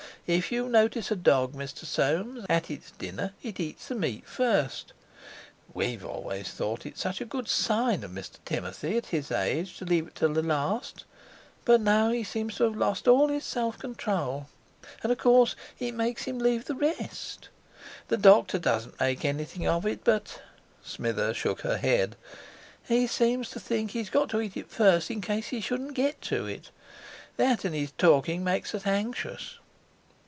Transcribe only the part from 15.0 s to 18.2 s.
and, of course, it makes him leave the rest. The